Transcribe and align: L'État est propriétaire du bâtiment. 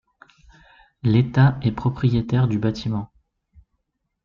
L'État 1.03 1.59
est 1.61 1.71
propriétaire 1.71 2.47
du 2.47 2.57
bâtiment. 2.57 3.11